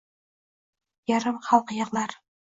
Yarim 1.13 1.37
xalq 1.49 1.77
yig’lar. 1.77 2.19